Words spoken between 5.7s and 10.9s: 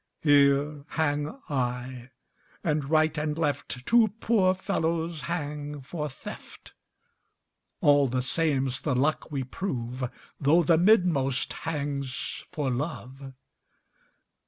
for theft: All the same's the luck we prove, Though the